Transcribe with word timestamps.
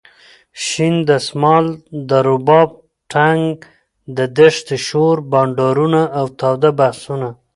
شین 0.65 0.95
دسمال 1.07 1.65
،د 2.09 2.09
رباب 2.29 2.69
ټنګ 3.11 3.47
د 4.17 4.19
دښتې 4.37 4.77
شور 4.87 5.15
،بنډارونه 5.31 6.01
اوتاوده 6.21 6.69
بحثونه. 6.79 7.29